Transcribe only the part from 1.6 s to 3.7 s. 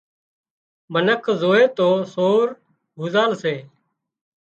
تو سور هوزال سي